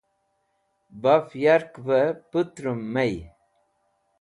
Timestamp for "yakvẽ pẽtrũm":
1.43-2.81